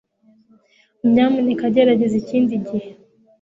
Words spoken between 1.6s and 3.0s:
gerageza ikindi gihe